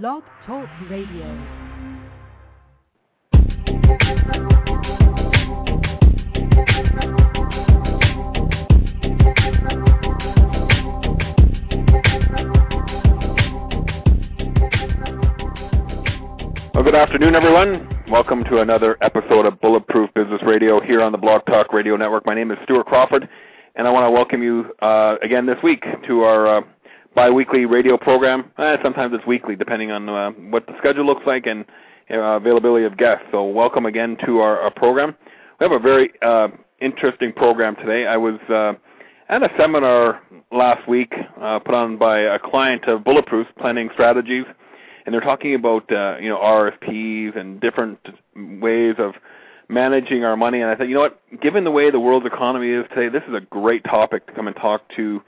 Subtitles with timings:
[0.00, 1.26] Blog Talk Radio.
[16.72, 17.86] Well, good afternoon, everyone.
[18.10, 22.24] Welcome to another episode of Bulletproof Business Radio here on the Blog Talk Radio Network.
[22.24, 23.28] My name is Stuart Crawford,
[23.76, 26.60] and I want to welcome you uh, again this week to our uh,
[27.16, 28.50] biweekly radio program.
[28.58, 31.64] Eh, sometimes it's weekly, depending on uh, what the schedule looks like and
[32.10, 33.24] uh, availability of guests.
[33.30, 35.16] So, welcome again to our, our program.
[35.60, 36.48] We have a very uh,
[36.80, 38.06] interesting program today.
[38.06, 38.74] I was uh,
[39.28, 44.44] at a seminar last week uh, put on by a client of Bulletproof Planning Strategies
[45.04, 47.98] and they're talking about uh, you know RSPs and different
[48.36, 49.14] ways of
[49.68, 50.60] managing our money.
[50.60, 53.22] And I thought, you know what, given the way the world's economy is today, this
[53.28, 55.22] is a great topic to come and talk to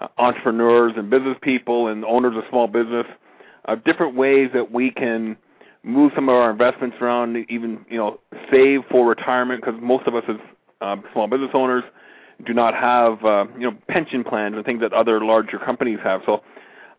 [0.00, 3.06] uh, entrepreneurs and business people and owners of small business,
[3.66, 5.36] uh, different ways that we can
[5.82, 10.14] move some of our investments around, even you know save for retirement, because most of
[10.14, 10.36] us as
[10.80, 11.84] uh, small business owners
[12.44, 16.20] do not have uh, you know pension plans and things that other larger companies have.
[16.26, 16.42] So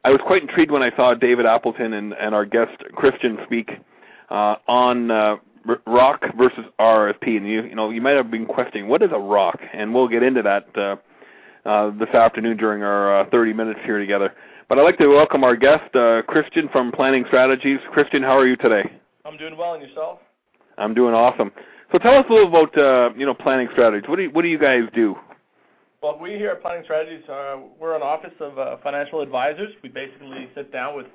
[0.04, 3.72] I was quite intrigued when I saw David Appleton and, and our guest Christian speak
[4.30, 5.36] uh, on uh,
[5.86, 9.20] ROC versus RSP, and you you know you might have been questioning what is a
[9.20, 10.96] ROC, and we'll get into that uh,
[11.68, 14.34] uh, this afternoon during our uh, 30 minutes here together.
[14.70, 17.80] But I'd like to welcome our guest uh, Christian from Planning Strategies.
[17.92, 18.84] Christian, how are you today?
[19.26, 20.20] I'm doing well, and yourself?
[20.78, 21.52] I'm doing awesome.
[21.92, 24.10] So tell us a little about uh, you know Planning Strategies.
[24.10, 25.16] What do you, what do you guys do?
[26.02, 29.74] Well, we here at Planning Strategies, uh, we're an office of uh, financial advisors.
[29.82, 31.08] We basically sit down with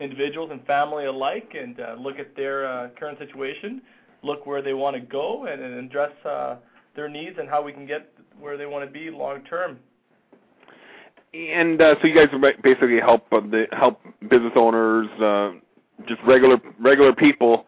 [0.00, 3.82] individuals and family alike and uh, look at their uh, current situation,
[4.22, 6.56] look where they want to go, and, and address uh,
[6.96, 9.78] their needs and how we can get where they want to be long term.
[11.32, 12.28] And uh, so you guys
[12.62, 15.52] basically help uh, the, help business owners, uh,
[16.08, 17.66] just regular regular people,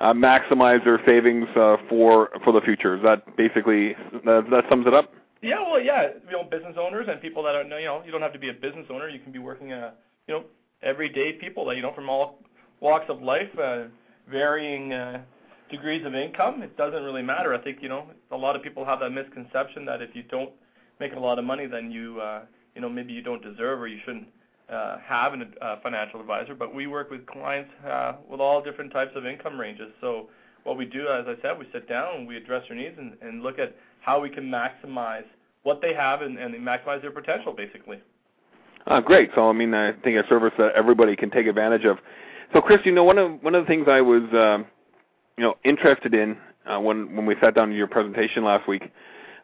[0.00, 2.96] uh, maximize their savings uh, for for the future.
[2.96, 5.12] Is that basically that, that sums it up?
[5.42, 8.22] Yeah, well, yeah, you know, business owners and people that are, you know, you don't
[8.22, 9.10] have to be a business owner.
[9.10, 9.90] You can be working, uh,
[10.26, 10.44] you know,
[10.82, 12.38] everyday people that you know from all
[12.80, 13.84] walks of life, uh,
[14.30, 15.22] varying uh,
[15.70, 16.62] degrees of income.
[16.62, 17.54] It doesn't really matter.
[17.54, 20.50] I think you know a lot of people have that misconception that if you don't
[20.98, 22.42] make a lot of money, then you, uh,
[22.74, 24.26] you know, maybe you don't deserve or you shouldn't
[24.68, 26.54] uh, have a uh, financial advisor.
[26.54, 29.92] But we work with clients uh, with all different types of income ranges.
[30.00, 30.28] So
[30.64, 33.14] what we do, as I said, we sit down and we address their needs and,
[33.20, 35.24] and look at how we can maximize
[35.62, 37.98] what they have and, and maximize their potential, basically.
[38.86, 39.30] Uh, great.
[39.34, 41.98] So I mean, I think a service that everybody can take advantage of.
[42.52, 44.58] So, Chris, you know, one of one of the things I was, uh,
[45.38, 46.36] you know, interested in
[46.66, 48.82] uh, when when we sat down to your presentation last week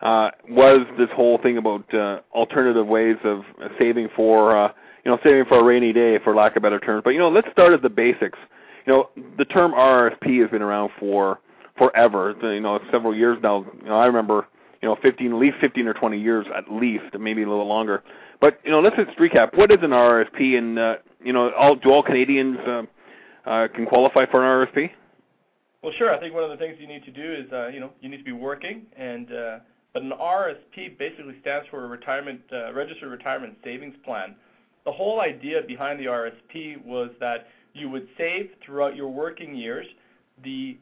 [0.03, 3.43] uh, was this whole thing about uh, alternative ways of
[3.78, 4.72] saving for, uh,
[5.05, 7.03] you know, saving for a rainy day, for lack of better terms.
[7.05, 8.39] But you know, let's start at the basics.
[8.87, 11.41] You know, the term RRSP has been around for
[11.77, 12.34] forever.
[12.43, 13.66] You know, several years now.
[13.83, 14.47] You know, I remember
[14.83, 18.03] you know, 15, at least 15 or 20 years at least, maybe a little longer.
[18.41, 19.56] But you know, let's just recap.
[19.56, 22.83] What is an RRSP, and uh, you know, all do all Canadians uh,
[23.44, 24.91] uh, can qualify for an RRSP?
[25.83, 26.15] Well, sure.
[26.15, 28.09] I think one of the things you need to do is, uh, you know, you
[28.09, 29.59] need to be working, and uh,
[29.95, 34.37] an RRSP basically stands for a uh, registered retirement savings plan.
[34.84, 39.87] The whole idea behind the RRSP was that you would save throughout your working years.
[40.45, 40.78] The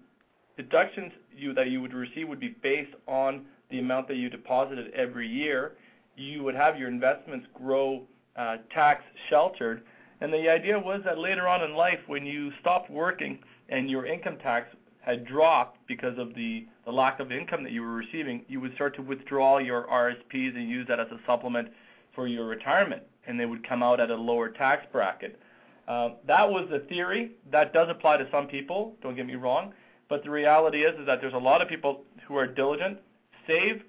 [0.56, 1.12] deductions
[1.54, 5.72] that you would receive would be based on the amount that you deposited every year.
[6.16, 8.02] You would have your investments grow
[8.36, 9.82] uh, tax sheltered.
[10.20, 13.38] And the idea was that later on in life, when you stopped working
[13.68, 14.68] and your income tax
[15.00, 18.96] had dropped because of the, lack of income that you were receiving, you would start
[18.96, 21.68] to withdraw your RSPs and use that as a supplement
[22.14, 25.38] for your retirement, and they would come out at a lower tax bracket.
[25.86, 27.32] Uh, that was the theory.
[27.50, 28.96] That does apply to some people.
[29.02, 29.72] Don't get me wrong,
[30.08, 32.98] but the reality is is that there's a lot of people who are diligent
[33.46, 33.82] save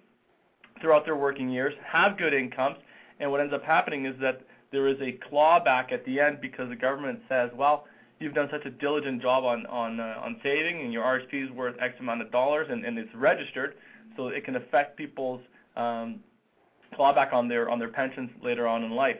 [0.81, 2.77] throughout their working years, have good incomes,
[3.19, 6.69] and what ends up happening is that there is a clawback at the end because
[6.69, 7.85] the government says, well,
[8.19, 11.51] you've done such a diligent job on on uh, on saving, and your RSP is
[11.51, 13.75] worth X amount of dollars, and, and it's registered,
[14.15, 15.41] so it can affect people's
[15.75, 16.19] um,
[16.97, 19.17] clawback on their on their pensions later on in life.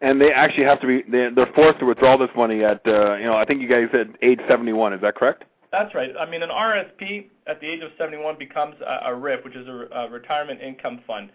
[0.00, 3.16] And they actually have to be they're, they're forced to withdraw this money at uh,
[3.16, 4.92] you know I think you guys said age 71.
[4.92, 5.44] Is that correct?
[5.74, 6.10] That's right.
[6.18, 9.66] I mean, an RSP at the age of 71 becomes a, a RIF, which is
[9.66, 11.30] a, retirement income fund.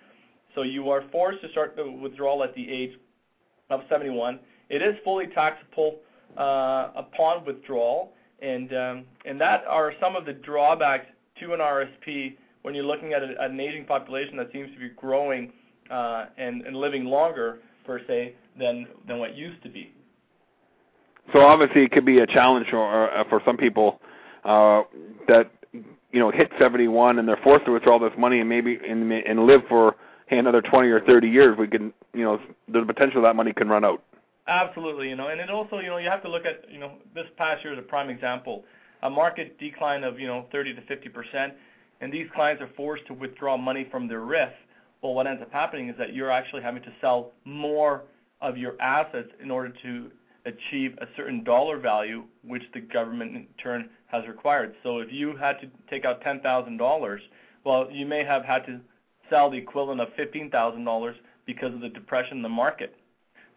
[0.55, 2.91] So you are forced to start the withdrawal at the age
[3.69, 4.39] of 71.
[4.69, 5.97] It is fully taxable
[6.37, 11.05] upon withdrawal, and um, and that are some of the drawbacks
[11.39, 15.51] to an RSP when you're looking at, an aging population that seems to be growing
[15.89, 19.93] uh, and, living longer per se than than what used to be.
[21.33, 23.99] So obviously, it could be a challenge for, uh, some people
[24.43, 24.83] uh,
[25.27, 29.61] that you know hit 71 and they're forced to withdraw this money and maybe live
[29.69, 29.95] for
[30.31, 31.57] another 20 or 30 years.
[31.57, 34.03] We can you know the potential that money can run out.
[34.49, 36.93] Absolutely, you know, and it also you know you have to look at you know
[37.13, 38.63] this past year is a prime example,
[39.03, 41.53] a market decline of you know 30 to 50 percent,
[42.01, 44.49] and these clients are forced to withdraw money from their RIF.
[45.03, 48.05] Well, what ends up happening is that you're actually having to sell more
[48.41, 50.09] of your assets in order to
[50.45, 54.73] achieve a certain dollar value, which the government in turn has required.
[54.81, 57.17] So if you had to take out $10,000,
[57.65, 58.79] well, you may have had to
[59.29, 61.13] sell the equivalent of $15,000
[61.45, 62.95] because of the depression in the market.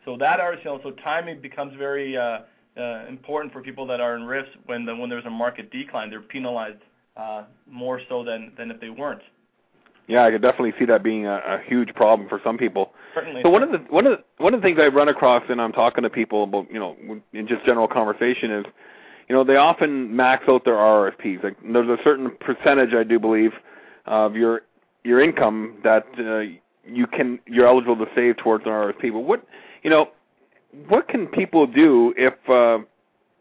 [0.05, 2.41] So that are, you know, so timing becomes very uh,
[2.77, 6.11] uh, important for people that are in RIFs when the, when there's a market decline.
[6.11, 6.83] They're penalized
[7.17, 9.23] uh, more so than than if they weren't.
[10.09, 12.93] Yeah, I could definitely see that being a, a huge problem for some people.
[13.15, 13.43] Certainly.
[13.45, 15.61] So one of the one of the, one of the things I run across, and
[15.61, 16.97] I'm talking to people about, you know,
[17.33, 18.65] in just general conversation, is,
[19.29, 21.45] you know, they often max out their RRSPs.
[21.45, 23.53] Like there's a certain percentage, I do believe,
[24.07, 24.63] of your
[25.05, 26.41] your income that uh,
[26.85, 29.13] you can you're eligible to save towards an RRSP.
[29.13, 29.47] But what,
[29.83, 30.11] you know,
[30.89, 32.79] what can people do if uh,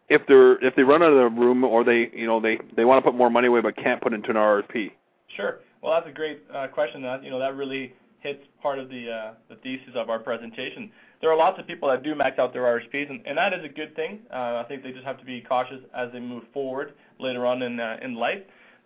[0.09, 2.85] if they're if they run out of the room or they you know they they
[2.85, 4.91] want to put more money away but can't put into an RRSP?
[5.35, 5.59] Sure.
[5.81, 7.01] Well, that's a great uh, question.
[7.01, 10.91] That you know that really hits part of the uh, the thesis of our presentation.
[11.21, 13.63] There are lots of people that do max out their RSPs, and, and that is
[13.63, 14.19] a good thing.
[14.31, 17.61] Uh, I think they just have to be cautious as they move forward later on
[17.61, 18.39] in uh, in life.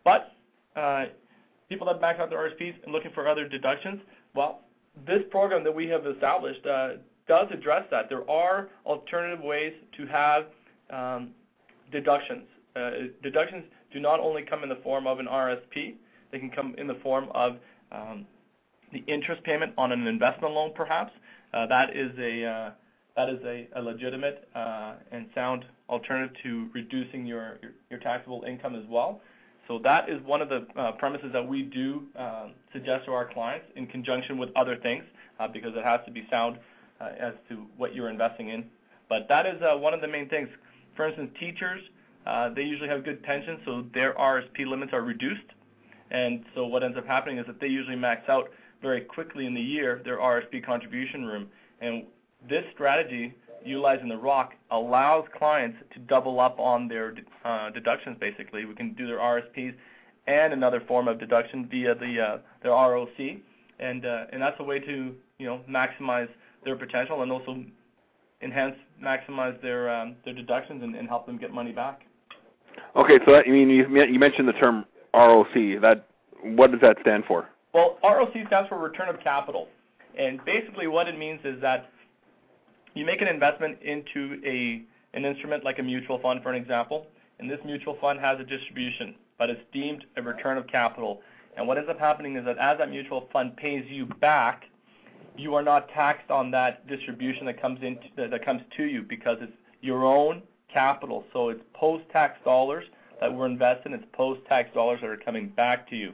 [0.03, 0.33] But
[0.75, 1.05] uh,
[1.69, 4.01] people that max out their RSPs and looking for other deductions,
[4.35, 4.61] well,
[5.07, 6.89] this program that we have established uh,
[7.27, 8.09] does address that.
[8.09, 10.45] There are alternative ways to have
[10.89, 11.31] um,
[11.91, 12.43] deductions.
[12.75, 12.91] Uh,
[13.23, 15.95] deductions do not only come in the form of an RSP,
[16.31, 17.57] they can come in the form of
[17.91, 18.25] um,
[18.91, 21.11] the interest payment on an investment loan, perhaps.
[21.53, 22.71] Uh, that is a uh,
[23.15, 27.59] that is a, a legitimate and sound alternative to reducing your,
[28.03, 29.21] taxable income as well.
[29.69, 30.67] So that is one of the
[30.99, 35.05] premises that we do um, suggest to our clients in conjunction with other things,
[35.53, 36.57] because it has to be sound
[37.01, 38.65] as to what you're investing in.
[39.09, 40.49] But that is one of the main things.
[40.95, 41.81] For instance, teachers,
[42.55, 45.45] they usually have good pensions, so their RSP limits are reduced.
[46.11, 48.49] And so what ends up happening is that they usually max out
[48.81, 51.47] very quickly in the year their RSP contribution room.
[51.81, 52.03] And
[52.47, 53.33] this strategy,
[53.63, 58.17] utilizing the ROC, allows clients to double up on their uh, deductions.
[58.19, 59.73] Basically, we can do their RSPs
[60.27, 63.09] and another form of deduction via the uh, their ROC,
[63.79, 66.29] and uh, and that's a way to you know maximize
[66.65, 67.63] their potential and also
[68.41, 72.01] enhance maximize their um, their deductions and, and help them get money back.
[72.95, 75.53] Okay, so that, you mean you, you mentioned the term ROC.
[75.81, 76.07] That
[76.41, 77.47] what does that stand for?
[77.73, 79.67] Well, ROC stands for return of capital,
[80.17, 81.89] and basically what it means is that
[82.93, 84.83] you make an investment into a
[85.15, 87.07] an instrument like a mutual fund, for an example,
[87.39, 91.21] and this mutual fund has a distribution, but it's deemed a return of capital.
[91.57, 94.63] And what ends up happening is that as that mutual fund pays you back,
[95.37, 99.37] you are not taxed on that distribution that comes into that comes to you because
[99.41, 99.51] it's
[99.81, 100.41] your own
[100.71, 101.23] capital.
[101.33, 102.85] So it's post-tax dollars
[103.21, 106.13] that were invested, it's post-tax dollars that are coming back to you.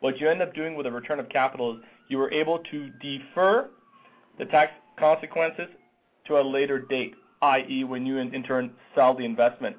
[0.00, 2.90] What you end up doing with a return of capital is you were able to
[3.00, 3.68] defer
[4.38, 5.68] the tax consequences
[6.26, 9.76] to a later date, i.e., when you in, turn sell the investment.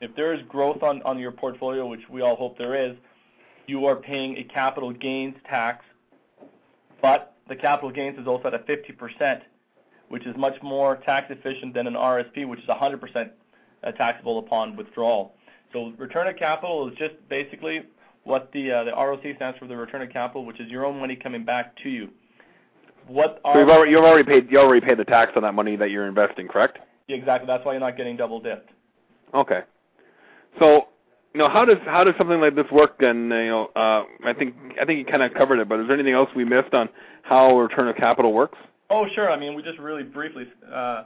[0.00, 2.96] If there is growth on, on your portfolio, which we all hope there is,
[3.66, 5.84] you are paying a capital gains tax,
[7.02, 9.40] but the capital gains is also at a 50%,
[10.08, 13.30] which is much more tax efficient than an RSP, which is 100%
[13.96, 15.34] taxable upon withdrawal.
[15.72, 17.82] So return of capital is just basically
[18.24, 20.98] what the uh, the ROC stands for, the return of capital, which is your own
[20.98, 22.08] money coming back to you.
[23.60, 26.06] You've already, you've already paid you already paid the tax on that money that you're
[26.06, 26.78] investing, correct?
[27.06, 27.46] Yeah, exactly.
[27.46, 28.70] That's why you're not getting double dipped.
[29.32, 29.60] Okay.
[31.36, 32.98] You know, how does how does something like this work?
[32.98, 35.86] Then, you know, uh, I think I think you kind of covered it, but is
[35.86, 36.88] there anything else we missed on
[37.24, 38.56] how return of capital works?
[38.88, 39.30] Oh, sure.
[39.30, 41.02] I mean, we just really briefly, uh,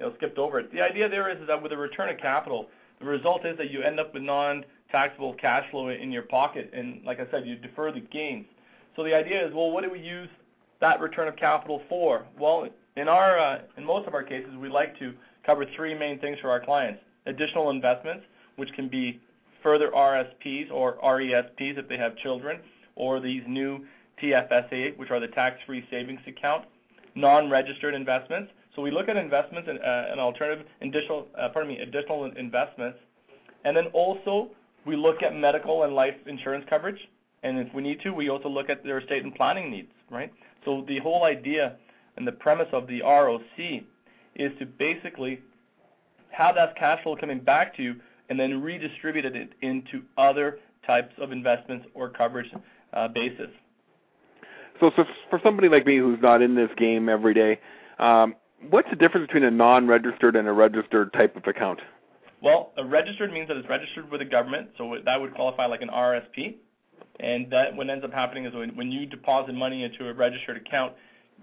[0.00, 0.72] you know, skipped over it.
[0.72, 3.70] The idea there is, is that with a return of capital, the result is that
[3.70, 7.56] you end up with non-taxable cash flow in your pocket, and like I said, you
[7.56, 8.46] defer the gains.
[8.96, 10.30] So the idea is, well, what do we use
[10.80, 12.24] that return of capital for?
[12.40, 15.12] Well, in our uh, in most of our cases, we like to
[15.44, 18.24] cover three main things for our clients: additional investments,
[18.56, 19.20] which can be
[19.64, 22.60] further RSPs or RESPs if they have children,
[22.94, 23.84] or these new
[24.22, 26.66] TFSA, which are the tax-free savings account,
[27.16, 32.24] non-registered investments, so we look at investments and, uh, alternative additional, uh, pardon me, additional
[32.24, 32.98] investments,
[33.64, 34.50] and then also
[34.84, 37.08] we look at medical and life insurance coverage,
[37.42, 40.32] and if we need to, we also look at their estate and planning needs, right?
[40.64, 41.76] So the whole idea
[42.16, 43.82] and the premise of the ROC
[44.34, 45.40] is to basically
[46.30, 47.94] have that cash flow coming back to you
[48.28, 52.50] and then redistributed it into other types of investments or coverage
[52.92, 53.50] uh, basis.
[54.80, 57.60] So, so for somebody like me who's not in this game every day,
[57.98, 58.34] um,
[58.70, 61.80] what's the difference between a non-registered and a registered type of account?
[62.42, 65.82] Well, a registered means that it's registered with the government, so that would qualify like
[65.82, 66.56] an RSP.
[67.20, 70.56] And that what ends up happening is when, when you deposit money into a registered
[70.56, 70.94] account,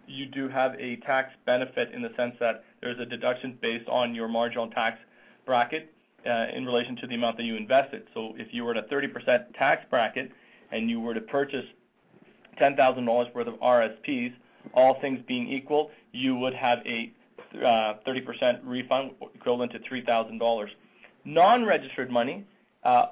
[0.06, 4.14] you do have a tax benefit in the sense that there's a deduction based on
[4.14, 5.00] your marginal tax
[5.46, 5.92] bracket
[6.26, 8.04] in relation to the amount that you invested.
[8.14, 10.32] So if you were at a 30% tax bracket
[10.72, 11.66] and you were to purchase
[12.60, 14.34] $10,000 worth of RSPs,
[14.74, 17.12] all things being equal, you would have a
[17.56, 20.68] uh, 30% refund equivalent to $3,000.
[21.26, 22.46] Non-registered money,
[22.84, 23.08] uh,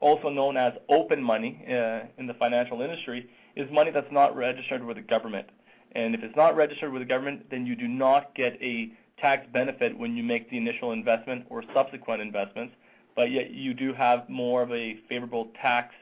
[0.00, 4.84] also known as open money uh, in the financial industry, is money that's not registered
[4.84, 5.46] with the government.
[5.92, 9.46] And if it's not registered with the government, then you do not get a tax
[9.52, 12.74] benefit when you make the initial investment or subsequent investments,
[13.14, 15.94] but yet you do have more of a favorable tax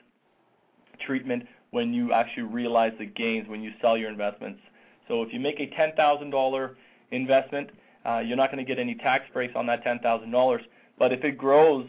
[1.07, 4.61] treatment when you actually realize the gains when you sell your investments.
[5.09, 6.75] So if you make a $10,000
[7.11, 7.71] investment,
[8.07, 10.59] uh, you're not going to get any tax breaks on that $10,000.
[10.99, 11.87] But if it grows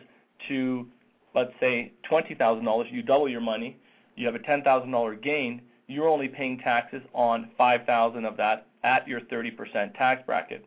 [0.47, 0.87] to,
[1.33, 3.77] let's say, $20,000, you double your money,
[4.15, 9.21] you have a $10,000 gain, you're only paying taxes on 5,000 of that at your
[9.21, 10.65] 30% tax bracket.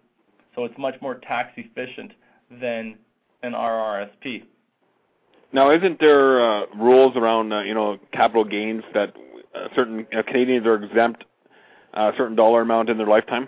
[0.59, 2.11] So it's much more tax efficient
[2.51, 2.99] than
[3.45, 4.43] an RRSP.
[5.53, 9.15] Now, isn't there uh, rules around uh, you know capital gains that
[9.55, 11.23] uh, certain uh, Canadians are exempt
[11.95, 13.47] a certain dollar amount in their lifetime?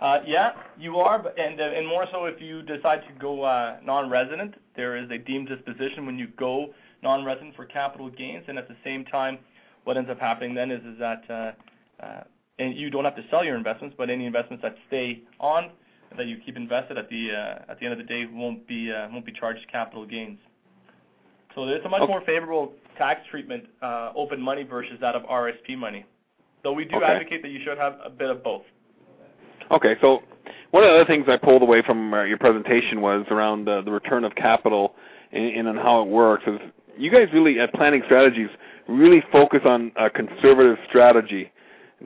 [0.00, 3.76] Uh, yeah, you are, and uh, and more so if you decide to go uh,
[3.84, 8.66] non-resident, there is a deemed disposition when you go non-resident for capital gains, and at
[8.66, 9.38] the same time,
[9.84, 11.52] what ends up happening then is is that uh,
[12.04, 12.24] uh,
[12.58, 15.70] and you don't have to sell your investments, but any investments that stay on
[16.16, 18.92] that you keep invested at the uh, at the end of the day won't be
[18.92, 20.38] uh, won't be charged capital gains.
[21.54, 25.76] So it's a much more favorable tax treatment, uh, open money versus that of RSP
[25.76, 26.04] money.
[26.62, 28.62] Though we do advocate that you should have a bit of both.
[29.70, 30.22] Okay, so
[30.70, 33.82] one of the other things I pulled away from uh, your presentation was around the,
[33.82, 34.94] the return of capital
[35.32, 36.44] and, and how it works.
[36.46, 36.58] Is
[36.96, 38.48] you guys really at Planning Strategies
[38.88, 41.50] really focus on a conservative strategy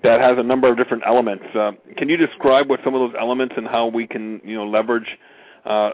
[0.02, 1.44] that has a number of different elements.
[1.54, 4.66] Uh, can you describe what some of those elements and how we can, you know,
[4.66, 5.18] leverage
[5.64, 5.90] uh,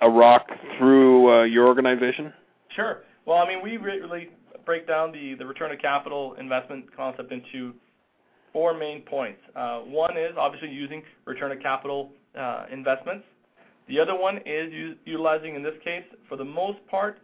[0.00, 0.48] a ROC
[0.78, 2.32] through uh, your organization?
[2.74, 3.02] Sure.
[3.26, 4.30] Well, I mean, we really
[4.64, 7.74] break down the, the return of capital investment concept into
[8.52, 9.40] four main points.
[9.54, 13.24] Uh, one is obviously using return of capital uh, investments.
[13.88, 17.18] The other one is utilizing, in this case, for the most part,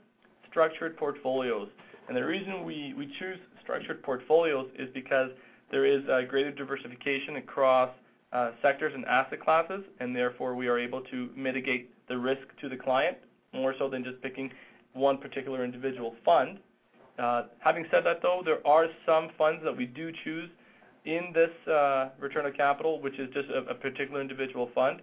[0.50, 1.68] structured portfolios.
[2.08, 5.30] And the reason we, we choose structured portfolios is because
[5.70, 7.90] there is a greater diversification across
[8.32, 12.68] uh, sectors and asset classes, and therefore we are able to mitigate the risk to
[12.68, 13.16] the client
[13.52, 14.50] more so than just picking
[14.92, 16.58] one particular individual fund.
[17.18, 20.50] Uh, having said that, though, there are some funds that we do choose
[21.04, 25.00] in this uh, return of capital, which is just a, particular individual fund.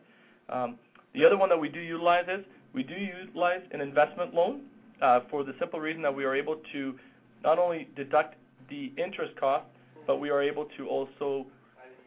[0.50, 0.77] Um,
[1.13, 4.62] the other one that we do utilize is we do utilize an investment loan
[5.01, 6.96] uh, for the simple reason that we are able to
[7.43, 8.36] not only deduct
[8.70, 9.65] the interest cost,
[10.05, 11.45] but we are able to also,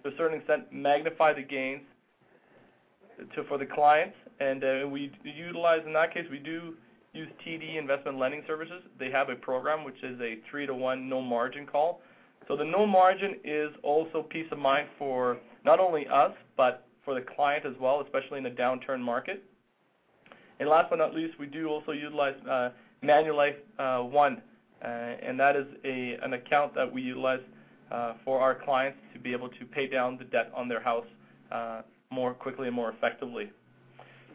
[0.02, 1.82] to a certain extent, magnify the gains
[3.48, 4.16] for the clients.
[4.40, 6.74] And uh, we utilize, in that case, we do
[7.12, 8.82] use TD Investment Lending Services.
[8.98, 12.00] They have a program which is a three to one no margin call.
[12.46, 17.14] So the no margin is also peace of mind for not only us, but for
[17.14, 19.42] the client as well, especially in a downturn market.
[20.60, 22.70] And last but not least, we do also utilize uh,
[23.02, 24.42] Manulife uh, One,
[24.82, 27.40] and that is an account that we utilize
[28.24, 31.06] for our clients to be able to pay down the debt on their house
[31.52, 33.50] uh, more quickly and more effectively.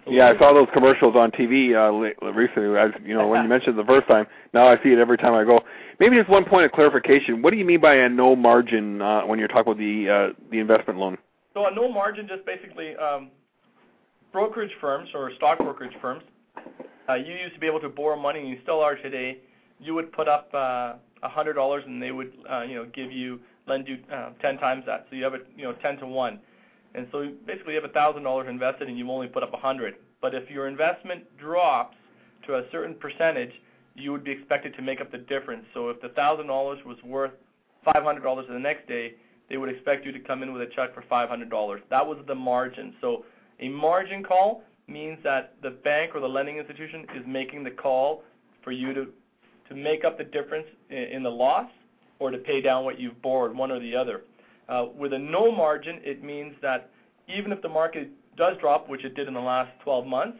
[0.07, 1.91] Yeah, I saw those commercials on TV uh,
[2.31, 2.75] recently.
[2.77, 5.33] As you know, when you mentioned the first time, now I see it every time
[5.33, 5.61] I go.
[5.99, 7.43] Maybe just one point of clarification.
[7.43, 10.41] What do you mean by a no margin uh, when you're talking about the uh,
[10.49, 11.17] the investment loan?
[11.53, 13.29] So a no margin just basically um,
[14.31, 16.23] brokerage firms or stock brokerage firms.
[17.07, 19.37] Uh, you used to be able to borrow money, and you still are today.
[19.81, 23.39] You would put up uh, hundred dollars, and they would, uh, you know, give you
[23.67, 25.07] lend you uh, ten times that.
[25.09, 26.39] So you have it, you know, ten to one.
[26.93, 29.57] And so basically, you have a thousand dollars invested, and you only put up a
[29.57, 29.95] hundred.
[30.21, 31.95] But if your investment drops
[32.47, 33.51] to a certain percentage,
[33.95, 35.65] you would be expected to make up the difference.
[35.73, 37.31] So if the thousand dollars was worth
[37.83, 39.15] five hundred dollars the next day,
[39.49, 41.81] they would expect you to come in with a check for five hundred dollars.
[41.89, 42.93] That was the margin.
[43.01, 43.25] So
[43.59, 48.23] a margin call means that the bank or the lending institution is making the call
[48.63, 49.07] for you to
[49.71, 51.69] to make up the difference in, the loss
[52.19, 54.21] or to pay down what you've borrowed, one or the other.
[54.67, 56.89] Uh, with a no margin, it means that
[57.33, 60.37] even if the market does drop, which it did in the last 12 months,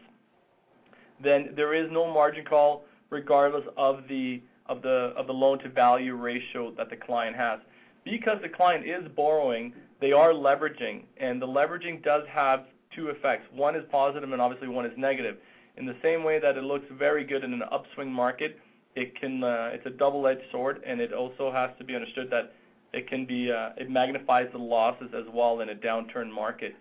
[1.22, 5.68] then there is no margin call regardless of the of the of the loan to
[5.68, 7.58] value ratio that the client has.
[8.04, 13.44] Because the client is borrowing, they are leveraging, and the leveraging does have two effects.
[13.52, 15.36] One is positive and obviously one is negative.
[15.76, 18.58] In the same way that it looks very good in an upswing market,
[18.94, 22.52] it's a double-edged sword, and it also has to be understood that
[22.92, 26.74] it can be uh, it magnifies the losses as well in a downturn market.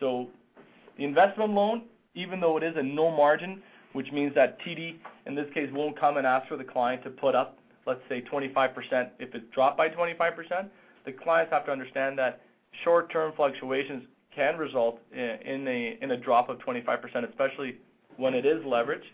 [0.00, 0.28] So
[0.96, 1.82] the investment loan,
[2.14, 5.98] even though it is a no margin, which means that TD in this case won't
[5.98, 9.76] come and ask for the client to put up, let's say 25% if it dropped
[9.76, 10.68] by 25%,
[11.04, 12.40] the clients have to understand that
[12.84, 14.04] short-term fluctuations
[14.34, 17.76] can result in a in a drop of 25%, especially
[18.16, 19.10] when it is leveraged.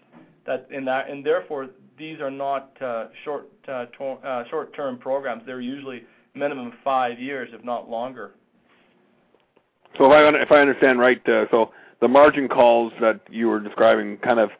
[0.46, 5.42] That in that and therefore these are not uh, short uh, uh, short-term programs.
[5.44, 6.02] They're usually
[6.34, 8.32] minimum five years, if not longer.
[9.96, 14.50] So if I understand right, so the margin calls that you were describing kind of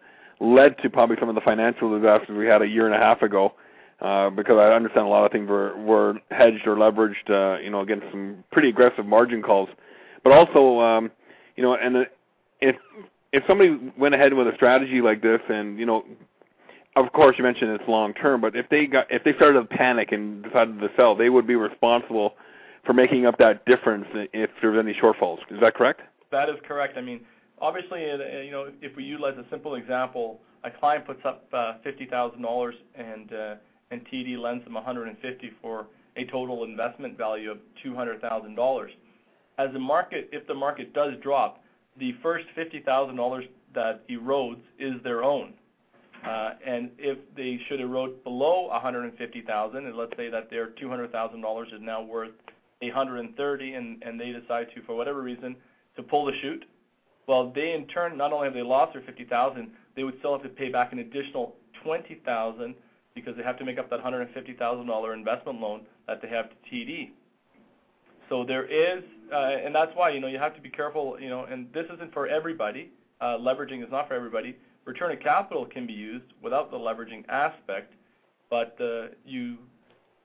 [0.40, 3.22] led to probably some of the financial disasters we had a year and a half
[3.22, 3.52] ago.
[4.00, 8.44] Because I understand a lot of things were hedged or leveraged, you know, against some
[8.52, 9.68] pretty aggressive margin calls.
[10.24, 11.10] But also, um,
[11.56, 12.06] you know, and
[12.60, 12.76] if
[13.32, 16.04] if somebody went ahead with a strategy like this, and you know,
[17.04, 19.76] of course you mentioned it's long term, but if they got if they started to
[19.76, 22.34] panic and decided to sell, they would be responsible
[22.84, 25.38] for making up that difference if there was any shortfalls.
[25.50, 26.00] Is that correct?
[26.30, 26.96] That is correct.
[26.96, 27.20] I mean,
[27.60, 31.74] obviously, uh, you know, if we utilize a simple example, a client puts up uh,
[31.84, 33.54] fifty thousand dollars and uh,
[33.90, 35.86] and TD lends them 150 for
[36.16, 38.90] a total investment value of two hundred thousand dollars.
[39.58, 41.62] As the market, if the market does drop,
[41.98, 45.52] the first $50,000 that erodes is their own.
[46.26, 51.80] Uh, and if they should erode below 150,000, and let's say that their $200,000 is
[51.80, 52.32] now worth
[52.80, 55.56] 130, and, and they decide to, for whatever reason,
[55.96, 56.64] to pull the chute,
[57.26, 60.42] well, they in turn not only have they lost their 50,000, they would still have
[60.42, 62.74] to pay back an additional 20,000
[63.14, 67.10] because they have to make up that $150,000 investment loan that they have to TD.
[68.28, 71.18] So there is, uh, and that's why you know you have to be careful.
[71.20, 72.90] You know, and this isn't for everybody.
[73.20, 74.56] Uh, leveraging is not for everybody.
[74.88, 77.92] Return of capital can be used without the leveraging aspect,
[78.48, 79.58] but uh, you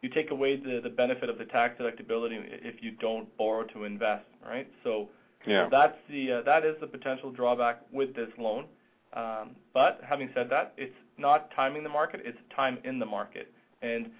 [0.01, 3.83] you take away the, the benefit of the tax deductibility if you don't borrow to
[3.83, 4.65] invest, right?
[4.85, 5.09] So,
[5.45, 5.67] yeah.
[5.69, 8.67] that's the uh, that is the potential drawback with this loan.
[9.11, 13.51] Um, but having said that, it's not timing the market; it's time in the market.
[13.81, 14.11] And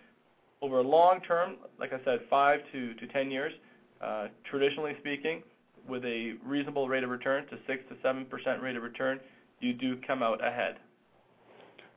[0.62, 3.54] over a long term, like I said, five to, to ten years,
[4.02, 5.42] uh, traditionally speaking,
[5.88, 9.22] with a reasonable rate of return to 6 to 7 percent rate of return,
[9.64, 10.78] you do come out ahead.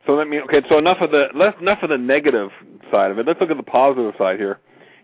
[0.07, 0.63] So let me okay.
[0.69, 1.29] So enough of the
[1.61, 2.51] enough of the negative
[2.91, 3.27] side of it.
[3.27, 4.61] Let's look at the positive side here.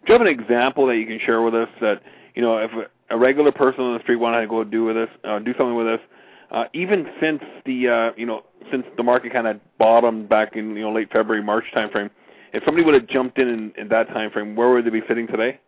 [0.07, 2.03] Do you have an example that you can share with us that
[2.35, 2.70] you know if
[3.11, 5.75] a regular person on the street wanted to go do with us, uh, do something
[5.75, 6.01] with us,
[6.51, 10.77] uh, even since the uh, you know since the market kind of bottomed back in
[10.77, 12.11] you know late February March timeframe,
[12.53, 15.03] if somebody would have jumped in, in in that time frame, where would they be
[15.09, 15.59] sitting today?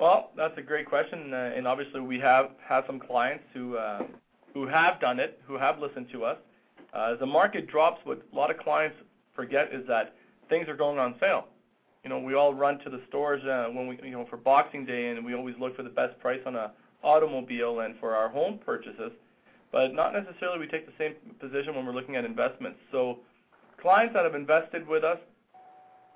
[0.00, 4.04] Well, that's a great question, uh, and obviously we have had some clients who uh,
[4.58, 6.36] who have done it, who have listened to us.
[6.92, 8.96] Uh, as the market drops, what a lot of clients
[9.34, 10.14] forget is that
[10.48, 11.46] things are going on sale.
[12.02, 14.84] You know, we all run to the stores uh, when we, you know, for Boxing
[14.84, 16.72] Day, and we always look for the best price on a
[17.04, 19.12] automobile and for our home purchases,
[19.70, 22.78] but not necessarily we take the same position when we're looking at investments.
[22.90, 23.18] So,
[23.80, 25.18] clients that have invested with us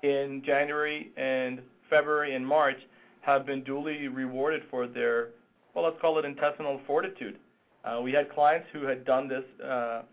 [0.01, 2.77] in January and February and March
[3.21, 5.29] have been duly rewarded for their,
[5.73, 7.37] well, let's call it intestinal fortitude.
[7.83, 10.03] Uh, we had clients who had done this uh,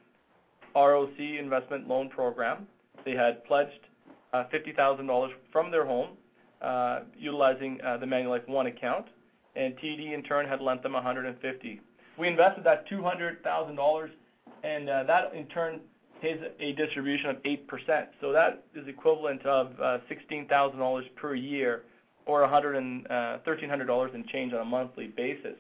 [0.75, 2.67] ROC investment loan program.
[3.05, 3.87] They had pledged
[4.33, 6.17] uh, $50,000 from their home
[7.19, 9.07] utilizing the Manulife One account,
[9.57, 11.81] and TD in turn had lent them 150.
[12.19, 14.11] We invested that $200,000,
[14.63, 15.81] and that in turn
[16.21, 18.07] pays a distribution of 8%.
[18.21, 19.73] So that is equivalent of
[20.11, 21.83] $16,000 per year
[22.27, 25.57] or $1,300 uh, in change on a monthly basis.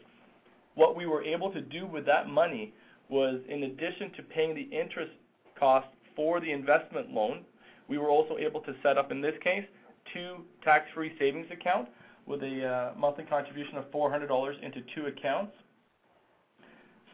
[0.81, 2.73] What we were able to do with that money
[3.11, 5.13] was, in addition to paying the interest
[5.59, 7.45] cost for the investment loan,
[7.87, 9.67] we were also able to set up, in this case,
[10.15, 11.91] two tax-free savings accounts
[12.25, 15.53] with a uh, monthly contribution of $400 into two accounts.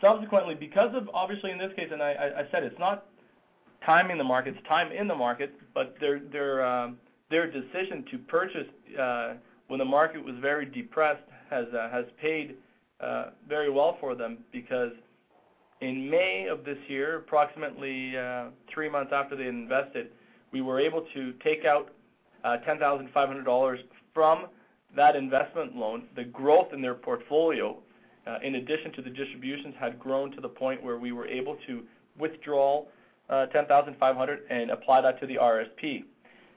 [0.01, 3.07] Subsequently, because of obviously in this case, and I, said it's not
[3.85, 6.99] timing the market, it's time in the market, but their um,
[7.29, 9.35] decision to purchase uh,
[9.67, 12.55] when the market was very depressed has uh, paid
[13.49, 14.93] very well for them because
[15.81, 20.09] in May of this year, approximately uh, three months after they invested,
[20.53, 21.91] we were able to take out
[22.45, 23.79] uh, $10,500
[24.15, 24.47] from
[24.95, 26.05] that investment loan.
[26.17, 27.77] The growth in their portfolio,
[28.27, 31.57] uh, in addition to the distributions, had grown to the point where we were able
[31.67, 31.83] to
[32.19, 32.85] withdraw
[33.29, 36.05] uh, 10,500 and apply that to the RSP.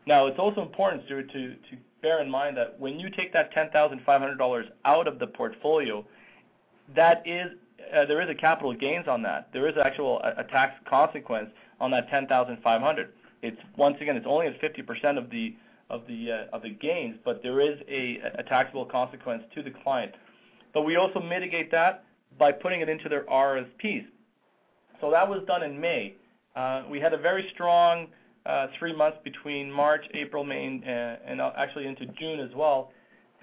[0.06, 3.54] Now, it's also important, Stuart, to, to bear in mind that when you take that
[3.54, 6.04] $10,500 out of the portfolio, uh,
[6.96, 9.50] there is a capital gains on that.
[9.54, 11.50] There is actual a, a tax consequence
[11.80, 13.10] on that 10,500.
[13.42, 15.56] It's once again, it's only at 50% of the
[15.90, 20.12] of the uh, of the gains, but there is a, taxable consequence to the client.
[20.74, 22.04] But we also mitigate that
[22.38, 24.06] by putting it into their RSPs.
[25.02, 26.16] So that was done in May.
[26.56, 28.08] Uh, we had a very strong
[28.46, 32.92] uh, three months between March, April, May, uh, and actually into June as well,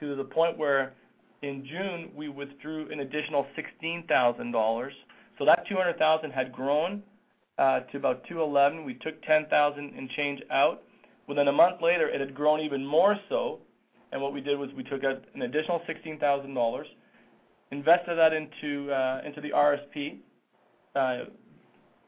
[0.00, 0.94] to the point where
[1.42, 3.46] in June we withdrew an additional
[3.82, 4.90] $16,000.
[5.38, 7.02] So that 200,000 had grown
[7.58, 8.84] uh, to about 211.
[8.84, 10.82] We took 10,000 and change out.
[11.28, 13.58] Within a month later, it had grown even more so,
[14.12, 16.84] and what we did was we took out an additional $16,000,
[17.72, 20.18] invested that into uh, the RSP.
[20.94, 21.24] Uh,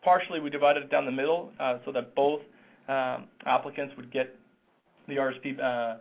[0.03, 1.53] partially, we divided it down the middle
[1.85, 2.41] so that both
[2.89, 4.35] um, applicants would get
[5.09, 5.99] the RSP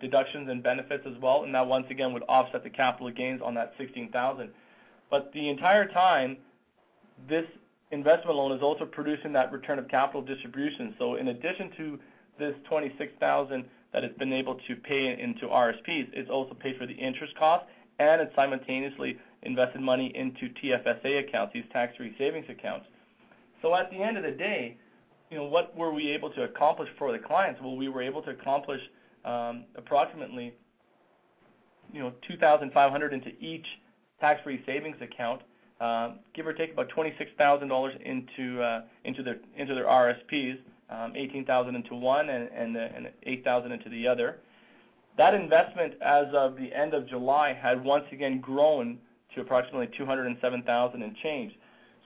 [0.00, 3.54] deductions and benefits as well, and that once again would offset the capital gains on
[3.54, 4.50] that 16000
[5.10, 6.36] But the entire time,
[7.28, 7.46] this
[7.90, 10.94] investment loan is also producing that return of capital distribution.
[10.98, 11.98] So in addition to
[12.38, 16.92] this 26000 that it's been able to pay into RSPs, it's also paid for the
[16.92, 17.64] interest cost,
[17.98, 22.86] and it's simultaneously invested money into TFSA accounts, these tax-free savings accounts.
[23.62, 24.76] So at the end of the day,
[25.30, 27.60] you know, what were we able to accomplish for the clients?
[27.62, 28.80] Well, we were able to accomplish
[29.76, 30.54] approximately,
[31.92, 33.66] you know, 2500 into each
[34.20, 35.42] tax-free savings account,
[35.80, 39.38] uh, give or take about $26,000 into uh, into their
[39.84, 40.58] RSPs,
[41.14, 44.38] 18,000 into one and and, uh, and 8,000 into the other.
[45.16, 48.98] That investment, as of the end of July, had once again grown
[49.34, 51.52] to approximately 207,000 and change.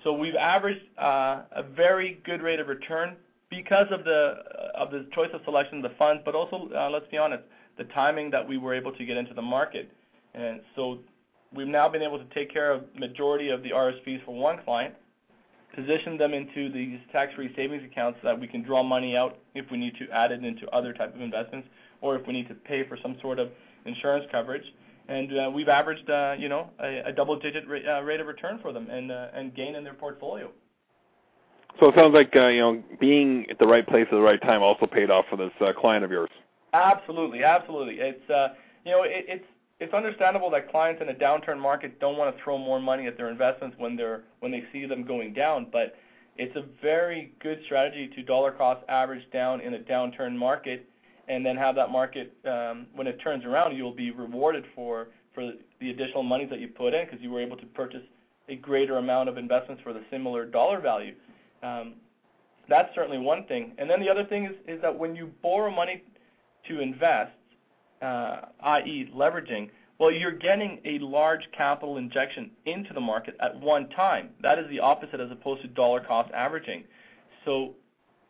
[0.02, 3.16] So we've averaged uh, a very good rate of return
[3.52, 4.42] because of the
[4.74, 7.44] of the choice of selection of the funds, but also, uh, let's be honest,
[7.76, 9.92] the timing that we were able to get into the market.
[10.34, 10.98] And so
[11.54, 14.94] we've now been able to take care of majority of the RSPs for one client,
[15.74, 19.70] position them into these tax-free savings accounts so that we can draw money out if
[19.70, 21.68] we need to add it into other type of investments,
[22.00, 23.50] or if we need to pay for some sort of
[23.84, 24.64] insurance coverage.
[25.08, 29.10] And uh, we've averaged, uh, you know, a, double-digit rate, of return for them and
[29.10, 30.50] and gain in their portfolio.
[31.80, 34.40] So it sounds like uh, you know being at the right place at the right
[34.42, 36.30] time also paid off for this uh, client of yours.
[36.72, 37.96] Absolutely, absolutely.
[37.98, 38.48] It's uh,
[38.84, 39.44] you know it, it's
[39.80, 43.16] it's understandable that clients in a downturn market don't want to throw more money at
[43.16, 45.96] their investments when they're when they see them going down, but
[46.36, 50.88] it's a very good strategy to dollar cost average down in a downturn market,
[51.28, 55.52] and then have that market um, when it turns around, you'll be rewarded for for
[55.80, 58.02] the additional monies that you put in because you were able to purchase
[58.48, 61.14] a greater amount of investments for the similar dollar value.
[61.62, 61.94] Um,
[62.68, 63.72] that's certainly one thing.
[63.78, 66.02] And then the other thing is, is that when you borrow money
[66.68, 67.32] to invest,
[68.00, 73.88] uh, i.e., leveraging, well, you're getting a large capital injection into the market at one
[73.90, 74.30] time.
[74.42, 76.84] That is the opposite as opposed to dollar cost averaging.
[77.44, 77.74] So,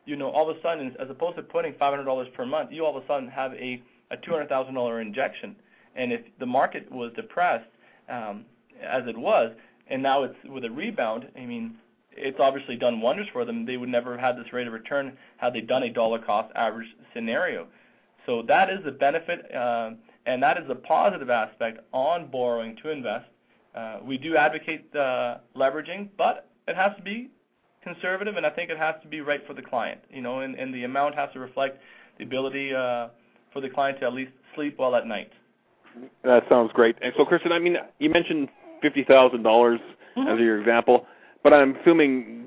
[0.04, 2.96] you know, all of a sudden, as opposed to putting $500 per month, you all
[2.96, 5.56] of a sudden have a, a $200,000 injection.
[5.94, 7.68] And if the market was depressed,
[8.08, 8.44] um,
[8.82, 9.52] as it was,
[9.88, 11.76] and now it's with a rebound, I mean,
[12.16, 13.66] it's obviously done wonders for them.
[13.66, 16.52] They would never have had this rate of return had they done a dollar cost
[16.54, 17.66] average scenario.
[18.26, 19.90] So that is the benefit, uh,
[20.26, 23.26] and that is the positive aspect on borrowing to invest.
[23.74, 27.30] Uh, we do advocate uh, leveraging, but it has to be
[27.82, 30.00] conservative, and I think it has to be right for the client.
[30.10, 31.80] You know, and, and the amount has to reflect
[32.18, 33.08] the ability uh,
[33.52, 35.32] for the client to at least sleep well at night.
[36.22, 36.96] That sounds great.
[37.02, 38.48] And so, Christian, I mean, you mentioned
[38.80, 39.80] fifty thousand dollars
[40.16, 40.28] mm-hmm.
[40.28, 41.06] as your example.
[41.42, 42.46] But I'm assuming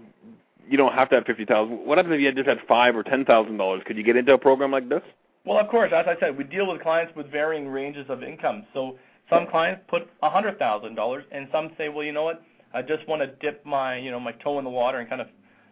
[0.69, 1.86] you don't have to have fifty thousand.
[1.86, 3.84] What happens if you just had five or ten thousand dollars?
[3.86, 5.01] Could you get into a program like this?
[5.45, 5.91] Well, of course.
[5.95, 8.65] As I said, we deal with clients with varying ranges of income.
[8.73, 8.97] So
[9.29, 12.41] some clients put a hundred thousand dollars, and some say, well, you know what?
[12.73, 15.21] I just want to dip my, you know, my toe in the water and kind
[15.21, 15.27] of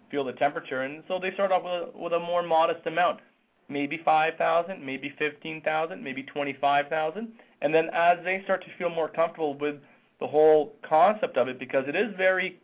[0.10, 0.82] feel the temperature.
[0.82, 3.20] And so they start off with a, with a more modest amount,
[3.68, 7.30] maybe five thousand, maybe fifteen thousand, maybe twenty-five thousand.
[7.62, 9.76] And then as they start to feel more comfortable with
[10.20, 12.60] the whole concept of it, because it is very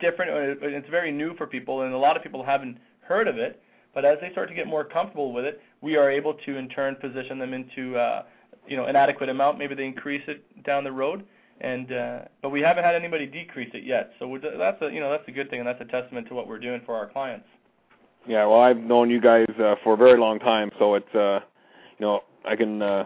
[0.00, 0.30] different.
[0.30, 3.60] Uh, it's very new for people, and a lot of people haven't heard of it.
[3.94, 6.68] But as they start to get more comfortable with it, we are able to in
[6.68, 8.22] turn position them into uh,
[8.66, 9.58] you know an adequate amount.
[9.58, 11.24] Maybe they increase it down the road,
[11.60, 14.12] and uh, but we haven't had anybody decrease it yet.
[14.18, 16.46] So that's a you know that's a good thing, and that's a testament to what
[16.46, 17.46] we're doing for our clients.
[18.26, 21.40] Yeah, well, I've known you guys uh, for a very long time, so it's uh,
[21.98, 23.04] you know I can uh,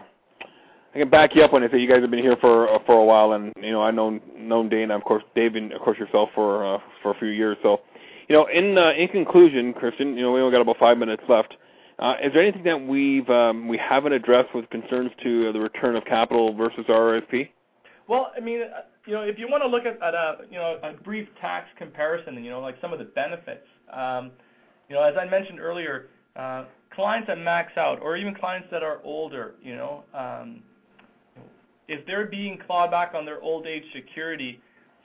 [0.93, 2.77] I can back you up when I say you guys have been here for uh,
[2.85, 5.81] for a while, and you know I've known known Dana, of course, Dave, and of
[5.81, 7.57] course yourself for uh, for a few years.
[7.63, 7.81] So,
[8.29, 11.23] You know, in uh, in conclusion, Christian, you know, we only got about five minutes
[11.27, 11.55] left.
[11.97, 15.59] Uh, is there anything that we've um, we haven't addressed with concerns to uh, the
[15.59, 17.49] return of capital versus RRSP?
[18.07, 20.57] Well, I mean, uh, you know, if you want to look at, at a you
[20.57, 24.31] know a brief tax comparison, you know, like some of the benefits, um,
[24.89, 28.83] you know, as I mentioned earlier, uh, clients that max out, or even clients that
[28.83, 30.61] are older, you know, um,
[31.87, 34.59] if they're being clawed back on their old age security,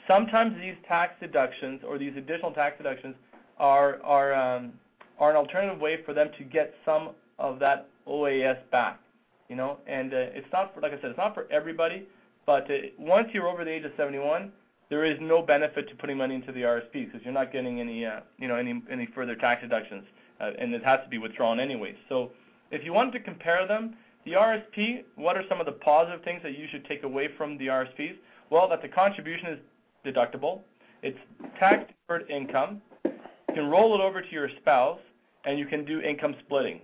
[0.07, 3.15] sometimes these tax deductions or these additional tax deductions
[3.59, 4.73] are are um,
[5.19, 9.01] are an alternative way for them to get some of that OAS back.
[9.49, 12.07] You know, and uh, it's not for, like I said, it's not for everybody.
[12.45, 14.53] But uh, once you're over the age of 71,
[14.91, 18.05] there is no benefit to putting money into the RSP because you're not getting any,
[18.05, 20.05] uh, you know, any any further tax deductions,
[20.41, 21.95] uh, and it has to be withdrawn anyway.
[22.09, 22.31] So,
[22.71, 23.97] if you wanted to compare them,
[24.29, 27.57] the RSP, what are some of the positive things that you should take away from
[27.59, 28.17] the RSPs?
[28.51, 29.59] Well, that the contribution is
[30.05, 30.61] deductible,
[31.03, 31.19] it's
[31.59, 35.01] tax deferred income, you can roll it over to your spouse,
[35.45, 36.81] and you can do income splitting.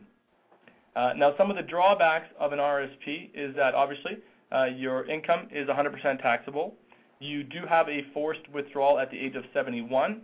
[0.96, 4.18] Uh, now, some of the drawbacks of an RSP is that obviously
[4.52, 6.74] uh, your income is 100% taxable.
[7.18, 10.22] You do have a forced withdrawal at the age of 71,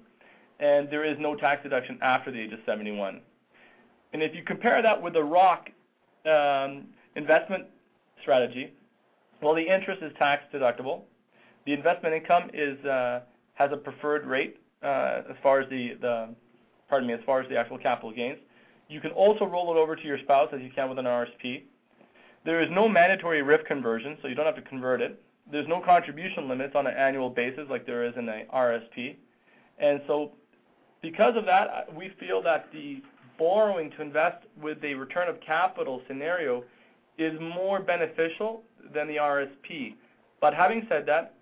[0.60, 3.20] and there is no tax deduction after the age of 71.
[4.12, 5.70] And if you compare that with a ROC
[6.26, 7.64] um, investment
[8.22, 8.72] strategy,
[9.42, 11.02] well, the interest is tax deductible.
[11.66, 13.20] The investment income is uh,
[13.54, 16.34] has a preferred rate uh, as far as the, the
[16.88, 18.38] pardon me, as far as the actual capital gains.
[18.88, 21.62] You can also roll it over to your spouse as you can with an RSP.
[22.44, 25.22] There is no mandatory RIF conversion, so you don't have to convert it.
[25.50, 29.16] There's no contribution limits on an annual basis like there is in a RSP.
[29.78, 30.32] And so
[31.02, 33.02] because of that, we feel that the
[33.38, 36.64] borrowing to invest with a return of capital scenario
[37.20, 38.62] is more beneficial
[38.94, 39.94] than the RSP.
[40.40, 41.34] But having said that,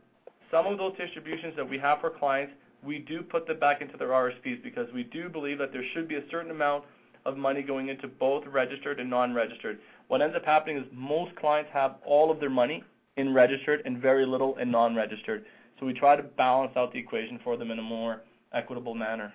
[0.51, 3.97] some of those distributions that we have for clients, we do put them back into
[3.97, 6.85] their RSPs because we do believe that there should be a certain amount
[7.25, 9.79] of money going into both registered and non-registered.
[10.09, 12.83] What ends up happening is most clients have all of their money
[13.17, 15.45] in registered and very little in non-registered.
[15.79, 19.33] So we try to balance out the equation for them in a more equitable manner.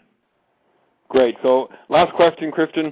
[1.09, 1.35] Great.
[1.41, 2.91] So last question, Christian.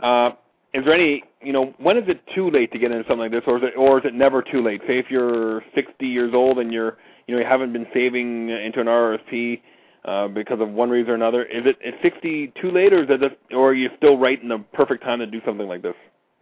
[0.00, 0.30] Uh,
[0.74, 3.32] is there any, you know, when is it too late to get into something like
[3.32, 4.80] this, or is it, or is it never too late?
[4.86, 8.80] Say if you're 60 years old and you're, you know, you haven't been saving into
[8.80, 9.60] an RRSP
[10.04, 13.08] uh, because of one reason or another, is it is 60 too late, or is
[13.10, 15.94] it, or are you still right in the perfect time to do something like this?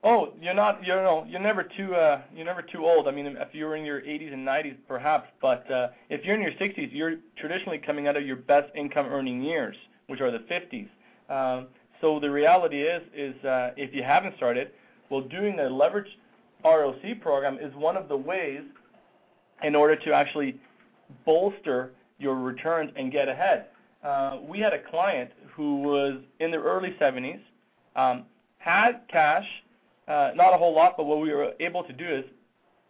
[0.04, 0.84] Oh, you're not.
[0.84, 1.26] You're no.
[1.28, 1.94] You're never too.
[1.94, 3.08] Uh, you're never too old.
[3.08, 5.28] I mean, if you're in your 80s and 90s, perhaps.
[5.42, 9.06] But uh, if you're in your 60s, you're traditionally coming out of your best income
[9.06, 9.74] earning years,
[10.06, 10.88] which are the 50s.
[11.28, 11.66] Um,
[12.00, 14.70] so the reality is, is uh, if you haven't started,
[15.10, 16.08] well, doing a leverage
[16.64, 18.62] ROC program is one of the ways
[19.62, 20.58] in order to actually
[21.24, 23.66] bolster your returns and get ahead.
[24.02, 27.40] Uh, we had a client who was in their early 70s,
[27.94, 28.24] um,
[28.58, 29.46] had cash,
[30.08, 32.24] uh, not a whole lot, but what we were able to do is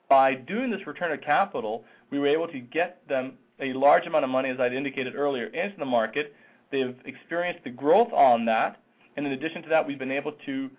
[0.09, 4.25] by doing this return of capital, we were able to get them a large amount
[4.25, 6.35] of money, as I'd indicated earlier, into the market.
[6.71, 8.81] They've experienced the growth on that,
[9.17, 10.71] and in addition to that, we've been able to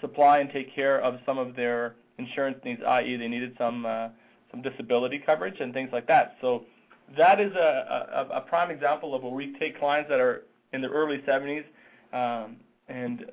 [0.00, 4.08] supply and take care of some of their insurance needs, i.e., they needed some uh,
[4.50, 6.36] some disability coverage and things like that.
[6.40, 6.64] So
[7.16, 10.80] that is a, a, a prime example of where we take clients that are in
[10.80, 11.64] their early 70s
[12.12, 12.56] um,
[12.88, 13.24] and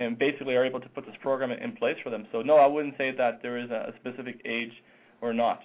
[0.00, 2.26] and basically are able to put this program in place for them.
[2.32, 4.72] So no, I wouldn't say that there is a specific age
[5.20, 5.60] or not.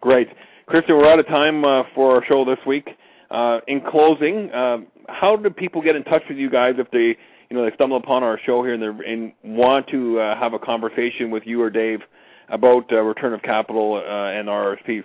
[0.00, 0.28] Great.
[0.66, 2.90] Christian, we're out of time uh, for our show this week.
[3.30, 7.16] Uh, in closing, uh, how do people get in touch with you guys if they,
[7.52, 10.58] you know, they stumble upon our show here and, and want to uh, have a
[10.58, 12.00] conversation with you or Dave
[12.48, 15.04] about uh, return of capital uh, and RSPs?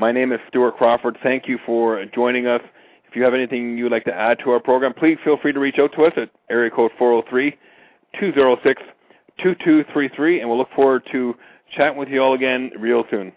[0.00, 1.18] My name is Stuart Crawford.
[1.24, 2.60] Thank you for joining us.
[3.08, 5.52] If you have anything you would like to add to our program, please feel free
[5.52, 7.56] to reach out to us at area code 403
[8.20, 8.82] 206
[9.42, 11.34] 2233, and we'll look forward to
[11.76, 13.32] chatting with you all again real soon.